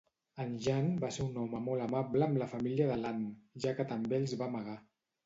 [0.43, 3.29] En Jan va ser un home molt amable amb la família de l'Anne,
[3.67, 4.79] ja que també els va amagar.